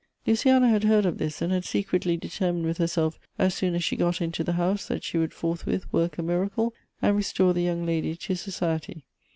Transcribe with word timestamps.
Luciana 0.25 0.67
had 0.67 0.83
heard 0.85 1.05
of 1.05 1.19
this, 1.19 1.43
and 1.43 1.53
had 1.53 1.63
secretly 1.63 2.17
deter 2.17 2.51
mined 2.51 2.65
with 2.65 2.79
herself, 2.79 3.19
as 3.37 3.53
soon 3.53 3.75
as 3.75 3.83
she 3.83 3.95
got 3.95 4.19
into 4.19 4.43
the 4.43 4.53
house, 4.53 4.87
that 4.87 5.03
she 5.03 5.19
would 5.19 5.31
forthwith 5.31 5.93
work 5.93 6.17
a 6.17 6.23
miracle, 6.23 6.73
and 7.03 7.15
restore 7.15 7.53
the 7.53 7.61
young 7.61 7.85
lady 7.85 8.15
to 8.15 8.35
society. 8.35 9.03